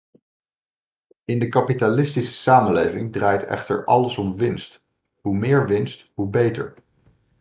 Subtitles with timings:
[1.25, 4.83] In de kapitalistische samenleving draait echter alles om winst;
[5.21, 6.73] hoe meer winst hoe beter.